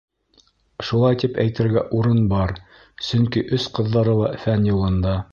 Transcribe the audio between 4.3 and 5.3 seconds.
фән юлында.